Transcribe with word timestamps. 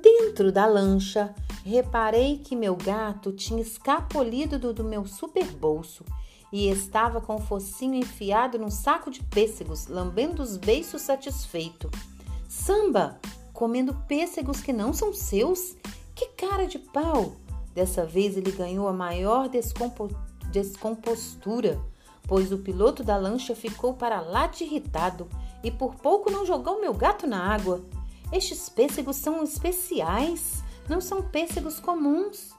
Dentro 0.00 0.50
da 0.50 0.64
lancha, 0.64 1.34
reparei 1.64 2.38
que 2.38 2.56
meu 2.56 2.76
gato 2.76 3.32
tinha 3.32 3.62
escapulido 3.62 4.58
do, 4.58 4.72
do 4.72 4.84
meu 4.84 5.06
super 5.06 5.46
bolso 5.46 6.04
e 6.52 6.68
estava 6.68 7.20
com 7.20 7.36
o 7.36 7.40
focinho 7.40 7.94
enfiado 7.94 8.58
num 8.58 8.70
saco 8.70 9.10
de 9.10 9.22
pêssegos, 9.22 9.86
lambendo 9.86 10.42
os 10.42 10.56
beiços 10.56 11.02
satisfeito. 11.02 11.90
Samba, 12.46 13.18
comendo 13.52 13.94
pêssegos 14.06 14.60
que 14.60 14.72
não 14.72 14.92
são 14.92 15.14
seus? 15.14 15.76
Que 16.14 16.26
cara 16.28 16.66
de 16.66 16.78
pau! 16.78 17.36
Dessa 17.74 18.04
vez 18.04 18.36
ele 18.36 18.52
ganhou 18.52 18.86
a 18.86 18.92
maior 18.92 19.48
descompo 19.48 20.10
descompostura, 20.50 21.80
pois 22.28 22.52
o 22.52 22.58
piloto 22.58 23.02
da 23.02 23.16
lancha 23.16 23.56
ficou 23.56 23.94
para 23.94 24.20
lá 24.20 24.46
de 24.46 24.64
irritado 24.64 25.26
e 25.64 25.70
por 25.70 25.94
pouco 25.94 26.30
não 26.30 26.44
jogou 26.44 26.78
meu 26.78 26.92
gato 26.92 27.26
na 27.26 27.42
água. 27.42 27.80
Estes 28.30 28.68
pêssegos 28.68 29.16
são 29.16 29.42
especiais, 29.42 30.61
não 30.88 31.00
são 31.00 31.22
pêssegos 31.22 31.80
comuns. 31.80 32.50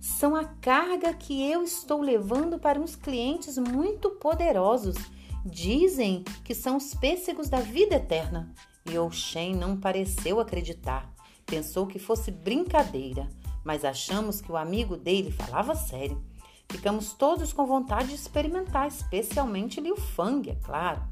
São 0.00 0.36
a 0.36 0.44
carga 0.44 1.12
que 1.14 1.50
eu 1.50 1.62
estou 1.62 2.00
levando 2.00 2.58
para 2.58 2.80
uns 2.80 2.94
clientes 2.94 3.58
muito 3.58 4.10
poderosos. 4.10 4.96
Dizem 5.44 6.24
que 6.44 6.54
são 6.54 6.76
os 6.76 6.94
pêssegos 6.94 7.48
da 7.48 7.60
vida 7.60 7.96
eterna. 7.96 8.52
E 8.84 8.98
Oxen 8.98 9.54
não 9.54 9.76
pareceu 9.76 10.38
acreditar. 10.38 11.12
Pensou 11.44 11.86
que 11.86 11.98
fosse 11.98 12.30
brincadeira, 12.30 13.28
mas 13.64 13.84
achamos 13.84 14.40
que 14.40 14.50
o 14.50 14.56
amigo 14.56 14.96
dele 14.96 15.30
falava 15.30 15.74
sério. 15.74 16.22
Ficamos 16.68 17.12
todos 17.12 17.52
com 17.52 17.64
vontade 17.64 18.08
de 18.08 18.14
experimentar, 18.14 18.88
especialmente 18.88 19.80
Liu 19.80 19.96
Fang, 19.96 20.48
é 20.50 20.56
claro. 20.56 21.02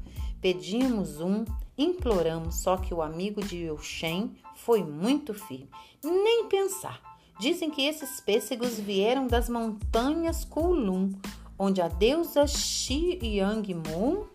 Pedimos 0.41 1.21
um, 1.21 1.45
imploramos, 1.77 2.55
só 2.55 2.77
que 2.77 2.93
o 2.93 3.01
amigo 3.01 3.41
de 3.41 3.65
Yuchen 3.65 4.35
foi 4.55 4.83
muito 4.83 5.33
firme. 5.33 5.69
Nem 6.03 6.47
pensar. 6.47 7.01
Dizem 7.39 7.69
que 7.69 7.81
esses 7.81 8.21
pêssegos 8.21 8.79
vieram 8.79 9.27
das 9.27 9.49
montanhas 9.49 10.45
Kulum, 10.45 11.11
onde 11.59 11.81
a 11.81 11.87
deusa 11.87 12.47
Xi 12.47 13.19
Yang 13.21 13.73
Mu 13.73 14.27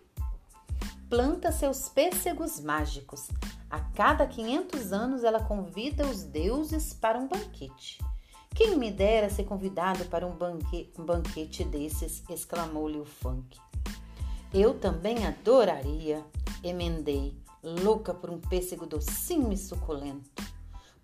planta 1.09 1.51
seus 1.51 1.89
pêssegos 1.89 2.59
mágicos. 2.59 3.27
A 3.69 3.79
cada 3.79 4.27
500 4.27 4.93
anos 4.93 5.23
ela 5.23 5.43
convida 5.43 6.05
os 6.05 6.23
deuses 6.23 6.93
para 6.93 7.17
um 7.17 7.27
banquete. 7.27 7.99
Quem 8.53 8.77
me 8.77 8.91
dera 8.91 9.29
ser 9.29 9.45
convidado 9.45 10.05
para 10.05 10.27
um, 10.27 10.37
um 10.99 11.05
banquete 11.05 11.63
desses, 11.63 12.23
exclamou 12.29 12.87
Liu 12.87 13.05
Fang. 13.05 13.45
Eu 14.53 14.77
também 14.77 15.25
adoraria, 15.25 16.25
emendei, 16.61 17.33
louca 17.63 18.13
por 18.13 18.29
um 18.29 18.37
pêssego 18.37 18.85
docinho 18.85 19.53
e 19.53 19.57
suculento. 19.57 20.29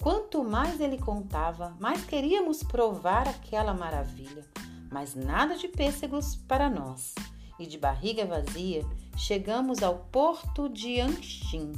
Quanto 0.01 0.43
mais 0.43 0.81
ele 0.81 0.97
contava, 0.97 1.75
mais 1.79 2.03
queríamos 2.03 2.61
provar 2.61 3.25
aquela 3.25 3.73
maravilha. 3.73 4.45
Mas 4.91 5.15
nada 5.15 5.55
de 5.55 5.69
pêssegos 5.69 6.35
para 6.35 6.69
nós. 6.69 7.15
E 7.57 7.65
de 7.65 7.77
barriga 7.77 8.25
vazia, 8.25 8.85
chegamos 9.15 9.81
ao 9.81 9.97
porto 10.11 10.67
de 10.67 10.99
Anxin, 10.99 11.71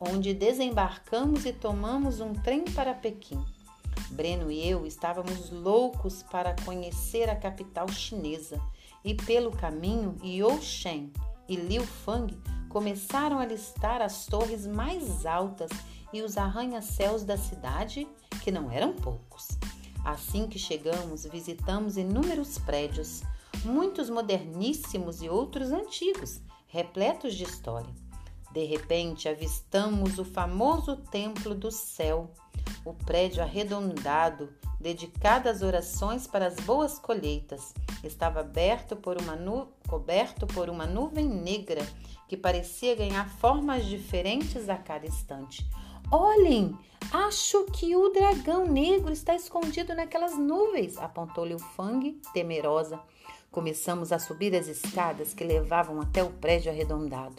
onde 0.00 0.34
desembarcamos 0.34 1.46
e 1.46 1.52
tomamos 1.52 2.20
um 2.20 2.32
trem 2.32 2.64
para 2.64 2.92
Pequim. 2.92 3.42
Breno 4.10 4.50
e 4.50 4.68
eu 4.68 4.86
estávamos 4.86 5.50
loucos 5.50 6.22
para 6.22 6.54
conhecer 6.64 7.28
a 7.28 7.36
capital 7.36 7.88
chinesa 7.88 8.60
e 9.04 9.14
pelo 9.14 9.50
caminho 9.50 10.16
You 10.22 10.60
Shen 10.62 11.12
e 11.48 11.56
Liu 11.56 11.84
Fang 11.84 12.36
começaram 12.68 13.38
a 13.38 13.46
listar 13.46 14.02
as 14.02 14.26
torres 14.26 14.66
mais 14.66 15.24
altas 15.24 15.70
e 16.12 16.22
os 16.22 16.36
arranha-céus 16.36 17.24
da 17.24 17.36
cidade, 17.36 18.06
que 18.42 18.50
não 18.50 18.70
eram 18.70 18.92
poucos. 18.92 19.48
Assim 20.04 20.46
que 20.46 20.58
chegamos, 20.58 21.24
visitamos 21.24 21.96
inúmeros 21.96 22.58
prédios, 22.58 23.22
muitos 23.64 24.10
moderníssimos 24.10 25.22
e 25.22 25.28
outros 25.28 25.72
antigos, 25.72 26.40
repletos 26.66 27.34
de 27.34 27.44
história. 27.44 27.94
De 28.52 28.64
repente, 28.64 29.28
avistamos 29.28 30.18
o 30.18 30.24
famoso 30.24 30.96
Templo 30.96 31.54
do 31.54 31.70
Céu, 31.70 32.32
o 32.84 32.92
prédio 32.92 33.42
arredondado 33.42 34.48
dedicado 34.84 35.48
às 35.48 35.62
orações 35.62 36.26
para 36.26 36.46
as 36.46 36.56
boas 36.56 36.98
colheitas. 36.98 37.72
Estava 38.02 38.40
aberto 38.40 38.94
por 38.94 39.20
uma 39.20 39.34
nu... 39.34 39.68
coberto 39.88 40.46
por 40.46 40.68
uma 40.68 40.86
nuvem 40.86 41.26
negra 41.26 41.80
que 42.28 42.36
parecia 42.36 42.94
ganhar 42.94 43.26
formas 43.38 43.86
diferentes 43.86 44.68
a 44.68 44.76
cada 44.76 45.06
instante. 45.06 45.66
Olhem, 46.10 46.76
acho 47.10 47.64
que 47.72 47.96
o 47.96 48.10
dragão 48.10 48.66
negro 48.66 49.10
está 49.10 49.34
escondido 49.34 49.94
naquelas 49.94 50.36
nuvens, 50.36 50.98
apontou-lhe 50.98 51.58
Fang, 51.74 52.20
temerosa. 52.34 53.00
Começamos 53.50 54.12
a 54.12 54.18
subir 54.18 54.54
as 54.54 54.68
escadas 54.68 55.32
que 55.32 55.44
levavam 55.44 56.00
até 56.00 56.22
o 56.22 56.28
prédio 56.28 56.70
arredondado. 56.70 57.36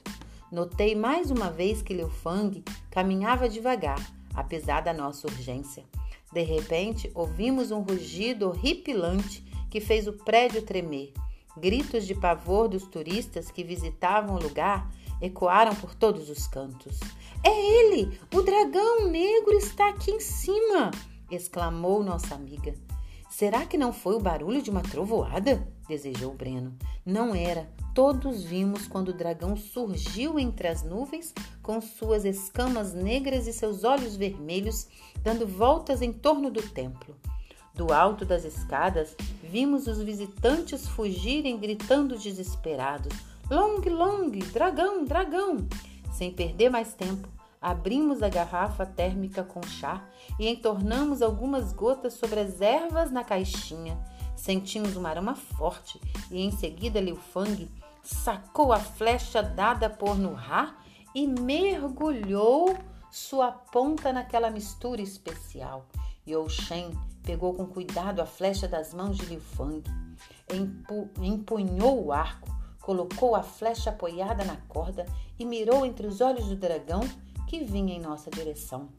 Notei 0.51 0.95
mais 0.95 1.29
uma 1.29 1.51
vez 1.51 1.81
que 1.81 1.93
Liu 1.93 2.09
Fang 2.09 2.63
caminhava 2.89 3.49
devagar, 3.49 3.99
apesar 4.35 4.81
da 4.81 4.93
nossa 4.93 5.27
urgência. 5.27 5.83
De 6.31 6.41
repente, 6.41 7.09
ouvimos 7.13 7.71
um 7.71 7.81
rugido 7.81 8.49
horripilante 8.49 9.43
que 9.69 9.79
fez 9.79 10.07
o 10.07 10.13
prédio 10.13 10.61
tremer. 10.61 11.13
Gritos 11.57 12.05
de 12.05 12.13
pavor 12.13 12.67
dos 12.67 12.83
turistas 12.83 13.49
que 13.49 13.63
visitavam 13.63 14.35
o 14.35 14.41
lugar 14.41 14.91
ecoaram 15.21 15.73
por 15.75 15.95
todos 15.95 16.29
os 16.29 16.47
cantos. 16.47 16.99
É 17.43 17.49
ele! 17.49 18.19
O 18.33 18.41
dragão 18.41 19.07
negro 19.07 19.53
está 19.53 19.89
aqui 19.89 20.11
em 20.11 20.19
cima! 20.19 20.91
exclamou 21.31 22.03
nossa 22.03 22.35
amiga. 22.35 22.75
Será 23.29 23.65
que 23.65 23.77
não 23.77 23.91
foi 23.91 24.15
o 24.15 24.19
barulho 24.19 24.61
de 24.61 24.69
uma 24.69 24.81
trovoada? 24.81 25.67
Desejou 25.87 26.33
Breno. 26.33 26.75
Não 27.05 27.35
era. 27.35 27.69
Todos 27.93 28.43
vimos 28.43 28.87
quando 28.87 29.09
o 29.09 29.13
dragão 29.13 29.55
surgiu 29.55 30.37
entre 30.37 30.67
as 30.67 30.83
nuvens 30.83 31.33
com 31.61 31.79
suas 31.79 32.25
escamas 32.25 32.93
negras 32.93 33.47
e 33.47 33.53
seus 33.53 33.83
olhos 33.83 34.15
vermelhos 34.15 34.87
dando 35.23 35.47
voltas 35.47 36.01
em 36.01 36.11
torno 36.11 36.51
do 36.51 36.61
templo. 36.61 37.15
Do 37.73 37.91
alto 37.91 38.23
das 38.23 38.45
escadas, 38.45 39.15
vimos 39.43 39.87
os 39.87 40.01
visitantes 40.01 40.87
fugirem 40.87 41.59
gritando 41.59 42.17
desesperados: 42.17 43.11
Long, 43.49 43.81
long, 43.89 44.29
dragão, 44.53 45.03
dragão! 45.03 45.67
Sem 46.13 46.31
perder 46.31 46.69
mais 46.69 46.93
tempo, 46.93 47.27
abrimos 47.61 48.23
a 48.23 48.29
garrafa 48.29 48.85
térmica 48.85 49.43
com 49.43 49.61
chá 49.63 50.07
e 50.39 50.47
entornamos 50.47 51.21
algumas 51.21 51.73
gotas 51.73 52.13
sobre 52.13 52.39
as 52.39 52.61
ervas 52.61 53.11
na 53.11 53.23
caixinha. 53.23 53.99
Sentimos 54.45 54.95
uma 54.95 55.09
aroma 55.09 55.33
forte 55.33 55.99
e 56.29 56.39
em 56.39 56.51
seguida 56.51 57.01
Liu 57.01 57.15
Fang 57.15 57.67
sacou 58.03 58.71
a 58.71 58.79
flecha 58.79 59.41
dada 59.41 59.89
por 59.89 60.19
Nurra 60.19 60.77
e 61.15 61.25
mergulhou 61.25 62.77
sua 63.09 63.51
ponta 63.51 64.13
naquela 64.13 64.51
mistura 64.51 65.01
especial. 65.01 65.87
Yo 66.27 66.47
Shen 66.47 66.91
pegou 67.23 67.55
com 67.55 67.65
cuidado 67.65 68.21
a 68.21 68.27
flecha 68.27 68.67
das 68.67 68.93
mãos 68.93 69.17
de 69.17 69.25
Liu 69.25 69.41
Fang, 69.41 69.81
empu 70.53 71.09
empunhou 71.19 72.05
o 72.05 72.11
arco, 72.11 72.47
colocou 72.83 73.35
a 73.35 73.41
flecha 73.41 73.89
apoiada 73.89 74.45
na 74.45 74.57
corda 74.67 75.07
e 75.39 75.43
mirou 75.43 75.83
entre 75.87 76.05
os 76.05 76.21
olhos 76.21 76.45
do 76.45 76.55
dragão 76.55 77.01
que 77.47 77.63
vinha 77.63 77.95
em 77.95 77.99
nossa 77.99 78.29
direção. 78.29 78.89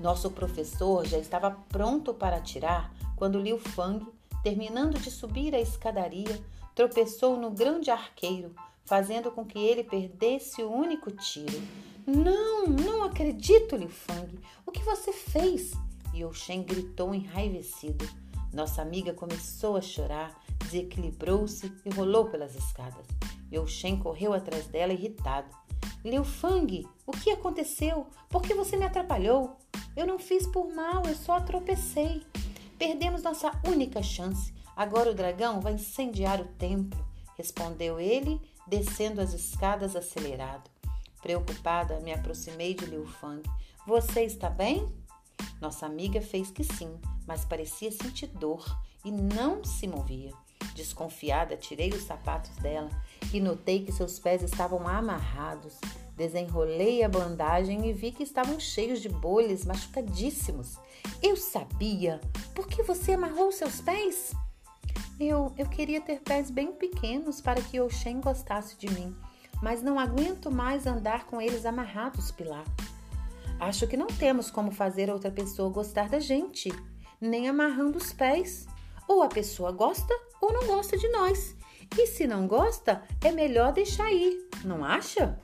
Nosso 0.00 0.30
professor 0.30 1.04
já 1.04 1.18
estava 1.18 1.50
pronto 1.50 2.14
para 2.14 2.38
atirar 2.38 2.90
quando 3.16 3.38
Liu 3.38 3.58
Fang, 3.58 4.15
terminando 4.46 5.00
de 5.00 5.10
subir 5.10 5.56
a 5.56 5.60
escadaria, 5.60 6.40
tropeçou 6.72 7.36
no 7.36 7.50
grande 7.50 7.90
arqueiro, 7.90 8.54
fazendo 8.84 9.28
com 9.32 9.44
que 9.44 9.58
ele 9.58 9.82
perdesse 9.82 10.62
o 10.62 10.70
único 10.70 11.10
tiro. 11.10 11.60
Não, 12.06 12.64
não 12.68 13.02
acredito, 13.02 13.74
Liu 13.74 13.88
Fang. 13.88 14.38
O 14.64 14.70
que 14.70 14.84
você 14.84 15.12
fez? 15.12 15.72
Shen 16.32 16.62
gritou 16.62 17.12
enraivecido. 17.12 18.08
Nossa 18.52 18.82
amiga 18.82 19.12
começou 19.12 19.76
a 19.76 19.80
chorar, 19.80 20.40
desequilibrou-se 20.60 21.72
e 21.84 21.90
rolou 21.90 22.26
pelas 22.26 22.54
escadas. 22.54 23.04
Shen 23.66 23.98
correu 23.98 24.32
atrás 24.32 24.68
dela 24.68 24.92
irritado. 24.92 25.48
Liu 26.04 26.22
Fang, 26.22 26.86
o 27.04 27.10
que 27.10 27.32
aconteceu? 27.32 28.06
Por 28.28 28.42
que 28.42 28.54
você 28.54 28.76
me 28.76 28.84
atrapalhou? 28.84 29.56
Eu 29.96 30.06
não 30.06 30.20
fiz 30.20 30.46
por 30.46 30.72
mal, 30.72 31.02
eu 31.04 31.16
só 31.16 31.40
tropecei. 31.40 32.22
Perdemos 32.78 33.22
nossa 33.22 33.50
única 33.66 34.02
chance. 34.02 34.52
Agora 34.76 35.10
o 35.10 35.14
dragão 35.14 35.60
vai 35.60 35.72
incendiar 35.72 36.40
o 36.40 36.44
templo, 36.44 37.02
respondeu 37.36 37.98
ele, 37.98 38.40
descendo 38.66 39.20
as 39.20 39.32
escadas 39.32 39.96
acelerado. 39.96 40.70
Preocupada, 41.22 41.98
me 42.00 42.12
aproximei 42.12 42.74
de 42.74 42.84
Liu 42.84 43.06
Fang. 43.06 43.42
Você 43.86 44.24
está 44.24 44.50
bem? 44.50 44.86
Nossa 45.60 45.86
amiga 45.86 46.20
fez 46.20 46.50
que 46.50 46.62
sim, 46.62 47.00
mas 47.26 47.44
parecia 47.44 47.90
sentir 47.90 48.26
dor 48.26 48.64
e 49.04 49.10
não 49.10 49.64
se 49.64 49.86
movia. 49.86 50.32
Desconfiada, 50.74 51.56
tirei 51.56 51.88
os 51.90 52.02
sapatos 52.02 52.54
dela 52.56 52.90
e 53.32 53.40
notei 53.40 53.84
que 53.84 53.92
seus 53.92 54.18
pés 54.18 54.42
estavam 54.42 54.86
amarrados. 54.86 55.78
Desenrolei 56.16 57.02
a 57.02 57.08
bandagem 57.08 57.86
e 57.88 57.92
vi 57.92 58.10
que 58.10 58.22
estavam 58.22 58.58
cheios 58.58 59.00
de 59.00 59.08
bolhas, 59.08 59.66
machucadíssimos. 59.66 60.78
Eu 61.22 61.36
sabia! 61.36 62.20
Por 62.54 62.66
que 62.66 62.82
você 62.82 63.12
amarrou 63.12 63.52
seus 63.52 63.82
pés? 63.82 64.32
Eu, 65.20 65.52
eu 65.58 65.66
queria 65.68 66.00
ter 66.00 66.20
pés 66.20 66.50
bem 66.50 66.72
pequenos 66.72 67.40
para 67.40 67.60
que 67.60 67.80
Oxen 67.80 68.20
gostasse 68.20 68.78
de 68.78 68.88
mim, 68.90 69.14
mas 69.62 69.82
não 69.82 69.98
aguento 69.98 70.50
mais 70.50 70.86
andar 70.86 71.26
com 71.26 71.40
eles 71.40 71.66
amarrados, 71.66 72.30
Pilar. 72.30 72.64
Acho 73.60 73.86
que 73.86 73.96
não 73.96 74.06
temos 74.06 74.50
como 74.50 74.70
fazer 74.70 75.10
outra 75.10 75.30
pessoa 75.30 75.70
gostar 75.70 76.08
da 76.08 76.18
gente, 76.18 76.70
nem 77.20 77.48
amarrando 77.48 77.98
os 77.98 78.12
pés. 78.12 78.66
Ou 79.08 79.22
a 79.22 79.28
pessoa 79.28 79.70
gosta 79.70 80.12
ou 80.40 80.52
não 80.52 80.66
gosta 80.66 80.96
de 80.96 81.08
nós. 81.08 81.54
E 81.96 82.06
se 82.06 82.26
não 82.26 82.46
gosta, 82.46 83.02
é 83.22 83.30
melhor 83.30 83.72
deixar 83.72 84.12
ir, 84.12 84.48
não 84.64 84.84
acha? 84.84 85.38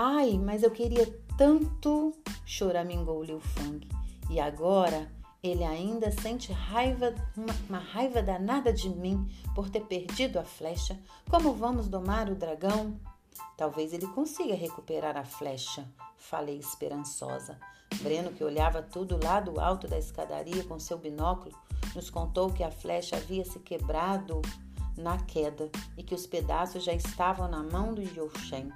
Ai, 0.00 0.38
mas 0.38 0.62
eu 0.62 0.70
queria 0.70 1.12
tanto, 1.36 2.14
choramingou 2.46 3.24
Liu 3.24 3.40
Fang. 3.40 3.84
E 4.30 4.38
agora 4.38 5.10
ele 5.42 5.64
ainda 5.64 6.12
sente 6.12 6.52
raiva, 6.52 7.12
uma, 7.36 7.52
uma, 7.68 7.78
raiva 7.80 8.22
danada 8.22 8.72
de 8.72 8.88
mim 8.88 9.28
por 9.56 9.68
ter 9.68 9.80
perdido 9.80 10.38
a 10.38 10.44
flecha. 10.44 10.96
Como 11.28 11.52
vamos 11.52 11.88
domar 11.88 12.30
o 12.30 12.36
dragão? 12.36 12.96
Talvez 13.56 13.92
ele 13.92 14.06
consiga 14.06 14.54
recuperar 14.54 15.16
a 15.16 15.24
flecha, 15.24 15.84
falei 16.16 16.58
esperançosa. 16.58 17.58
Breno, 18.00 18.30
que 18.30 18.44
olhava 18.44 18.80
tudo 18.80 19.18
lá 19.20 19.40
do 19.40 19.58
alto 19.58 19.88
da 19.88 19.98
escadaria 19.98 20.62
com 20.62 20.78
seu 20.78 20.96
binóculo, 20.96 21.58
nos 21.96 22.08
contou 22.08 22.52
que 22.52 22.62
a 22.62 22.70
flecha 22.70 23.16
havia 23.16 23.44
se 23.44 23.58
quebrado 23.58 24.42
na 24.96 25.18
queda 25.18 25.68
e 25.96 26.04
que 26.04 26.14
os 26.14 26.24
pedaços 26.24 26.84
já 26.84 26.92
estavam 26.92 27.48
na 27.48 27.64
mão 27.64 27.92
do 27.92 28.00
Youshen. 28.00 28.72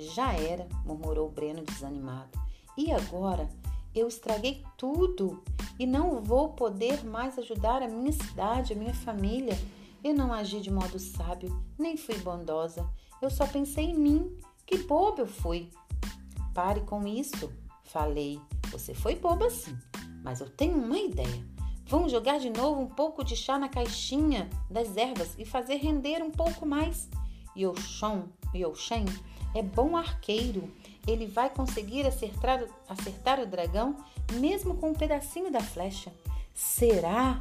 Já 0.00 0.32
era, 0.32 0.66
murmurou 0.84 1.30
Breno 1.30 1.62
desanimado. 1.62 2.38
E 2.76 2.90
agora? 2.90 3.48
Eu 3.94 4.06
estraguei 4.08 4.64
tudo 4.78 5.42
e 5.78 5.86
não 5.86 6.22
vou 6.22 6.50
poder 6.50 7.04
mais 7.04 7.38
ajudar 7.38 7.82
a 7.82 7.88
minha 7.88 8.12
cidade, 8.12 8.72
a 8.72 8.76
minha 8.76 8.94
família. 8.94 9.58
Eu 10.02 10.14
não 10.14 10.32
agi 10.32 10.60
de 10.60 10.70
modo 10.70 10.98
sábio, 10.98 11.60
nem 11.78 11.96
fui 11.96 12.16
bondosa. 12.18 12.88
Eu 13.20 13.28
só 13.30 13.46
pensei 13.46 13.86
em 13.86 13.98
mim. 13.98 14.38
Que 14.64 14.78
boba 14.78 15.22
eu 15.22 15.26
fui. 15.26 15.70
Pare 16.54 16.80
com 16.82 17.06
isso, 17.06 17.52
falei. 17.84 18.40
Você 18.70 18.94
foi 18.94 19.16
boba 19.16 19.50
sim, 19.50 19.76
mas 20.22 20.40
eu 20.40 20.48
tenho 20.48 20.78
uma 20.78 20.98
ideia. 20.98 21.44
Vamos 21.86 22.12
jogar 22.12 22.38
de 22.38 22.48
novo 22.48 22.80
um 22.80 22.86
pouco 22.86 23.24
de 23.24 23.34
chá 23.34 23.58
na 23.58 23.68
caixinha 23.68 24.48
das 24.70 24.96
ervas 24.96 25.34
e 25.36 25.44
fazer 25.44 25.74
render 25.74 26.22
um 26.22 26.30
pouco 26.30 26.64
mais. 26.64 27.08
Yoshon, 27.56 28.28
Yoshen 28.54 29.06
é 29.54 29.62
bom 29.62 29.96
arqueiro. 29.96 30.70
Ele 31.06 31.26
vai 31.26 31.50
conseguir 31.50 32.06
acertar, 32.06 32.64
acertar 32.88 33.40
o 33.40 33.46
dragão 33.46 33.96
mesmo 34.34 34.76
com 34.76 34.90
um 34.90 34.94
pedacinho 34.94 35.50
da 35.50 35.60
flecha. 35.60 36.12
Será? 36.54 37.40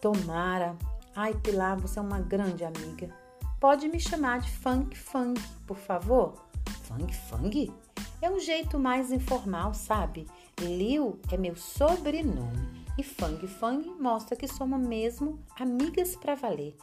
Tomara. 0.00 0.76
Ai, 1.14 1.34
Pilar, 1.34 1.78
você 1.78 1.98
é 1.98 2.02
uma 2.02 2.20
grande 2.20 2.64
amiga. 2.64 3.08
Pode 3.60 3.88
me 3.88 4.00
chamar 4.00 4.40
de 4.40 4.50
Funk 4.50 4.96
Fang, 4.96 5.40
por 5.66 5.76
favor? 5.76 6.34
Fang 6.82 7.12
Fang? 7.12 7.72
É 8.20 8.30
um 8.30 8.38
jeito 8.38 8.78
mais 8.78 9.12
informal, 9.12 9.74
sabe? 9.74 10.26
Liu 10.60 11.18
é 11.32 11.36
meu 11.36 11.56
sobrenome 11.56 12.84
e 12.96 13.02
Fang 13.02 13.46
Fang 13.46 13.84
mostra 14.00 14.36
que 14.36 14.46
somos 14.46 14.80
mesmo 14.80 15.38
amigas 15.58 16.14
para 16.16 16.34
valer. 16.34 16.76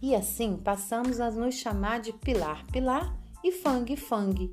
E 0.00 0.14
assim 0.14 0.56
passamos 0.56 1.20
a 1.20 1.30
nos 1.30 1.56
chamar 1.56 2.00
de 2.00 2.12
Pilar 2.12 2.64
Pilar 2.66 3.12
e 3.42 3.52
Fang 3.52 3.96
Fang. 3.96 4.50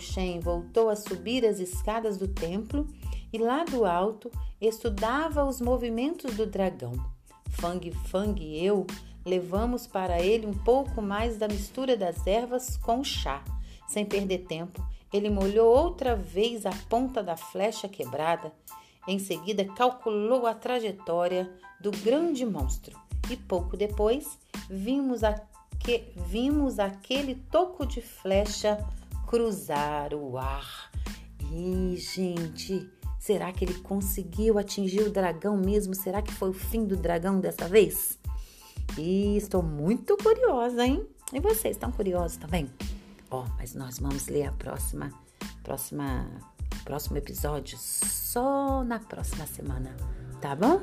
Shen 0.00 0.40
voltou 0.40 0.88
a 0.88 0.96
subir 0.96 1.46
as 1.46 1.60
escadas 1.60 2.16
do 2.16 2.26
templo 2.26 2.86
e 3.32 3.38
lá 3.38 3.64
do 3.64 3.84
alto 3.84 4.30
estudava 4.60 5.44
os 5.44 5.60
movimentos 5.60 6.34
do 6.34 6.46
dragão. 6.46 6.92
Fang 7.50 7.90
Fang 8.06 8.42
e 8.42 8.64
eu 8.64 8.86
levamos 9.24 9.86
para 9.86 10.20
ele 10.20 10.46
um 10.46 10.54
pouco 10.54 11.02
mais 11.02 11.38
da 11.38 11.46
mistura 11.46 11.96
das 11.96 12.26
ervas 12.26 12.76
com 12.76 13.04
chá. 13.04 13.44
Sem 13.86 14.04
perder 14.04 14.46
tempo, 14.46 14.84
ele 15.12 15.30
molhou 15.30 15.68
outra 15.68 16.16
vez 16.16 16.66
a 16.66 16.72
ponta 16.88 17.22
da 17.22 17.36
flecha 17.36 17.88
quebrada. 17.88 18.52
Em 19.06 19.18
seguida, 19.18 19.64
calculou 19.64 20.46
a 20.46 20.54
trajetória 20.54 21.50
do 21.80 21.90
grande 21.90 22.44
monstro 22.44 22.98
e 23.30 23.36
pouco 23.36 23.76
depois 23.76 24.38
vimos 24.68 25.22
a 25.22 25.34
que 25.88 26.12
vimos 26.14 26.78
aquele 26.78 27.34
toco 27.34 27.86
de 27.86 28.02
flecha 28.02 28.76
cruzar 29.26 30.12
o 30.12 30.36
ar. 30.36 30.92
E, 31.50 31.96
gente, 31.96 32.86
será 33.18 33.50
que 33.50 33.64
ele 33.64 33.72
conseguiu 33.80 34.58
atingir 34.58 35.00
o 35.00 35.10
dragão 35.10 35.56
mesmo? 35.56 35.94
Será 35.94 36.20
que 36.20 36.30
foi 36.30 36.50
o 36.50 36.52
fim 36.52 36.84
do 36.84 36.94
dragão 36.94 37.40
dessa 37.40 37.66
vez? 37.66 38.18
E 38.98 39.38
estou 39.38 39.62
muito 39.62 40.14
curiosa, 40.18 40.84
hein? 40.84 41.06
E 41.32 41.40
vocês 41.40 41.76
estão 41.76 41.90
curiosos 41.90 42.36
também? 42.36 42.70
Ó, 43.30 43.44
oh, 43.44 43.48
mas 43.56 43.74
nós 43.74 43.98
vamos 43.98 44.26
ler 44.26 44.44
a 44.44 44.52
próxima, 44.52 45.10
próxima, 45.62 46.28
próximo 46.84 47.16
episódio 47.16 47.78
só 47.78 48.84
na 48.84 48.98
próxima 48.98 49.46
semana, 49.46 49.96
tá 50.38 50.54
bom? 50.54 50.82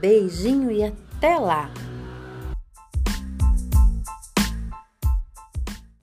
Beijinho 0.00 0.70
e 0.70 0.82
até 0.82 1.38
lá! 1.38 1.70